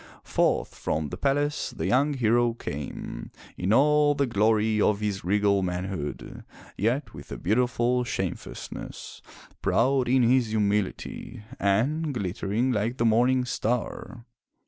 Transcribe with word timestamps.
Forth 0.23 0.73
from 0.73 1.09
the 1.09 1.15
palace 1.15 1.69
the 1.69 1.85
young 1.85 2.15
hero 2.15 2.53
came, 2.55 3.29
411 3.29 3.29
MY 3.29 3.29
BOOK 3.29 3.35
HOUSE 3.35 3.63
in 3.63 3.73
all 3.73 4.15
the 4.15 4.25
glory 4.25 4.81
of 4.81 4.99
his 4.99 5.23
regal 5.23 5.61
manhood, 5.61 6.43
yet 6.75 7.13
with 7.13 7.31
a 7.31 7.37
beautiful 7.37 8.03
shame 8.03 8.33
fastness, 8.33 9.21
proud 9.61 10.09
in 10.09 10.23
his 10.23 10.47
humility, 10.47 11.43
and 11.59 12.15
glittering 12.15 12.71
like 12.71 12.97
the 12.97 13.05
morning 13.05 13.45
star. 13.45 14.25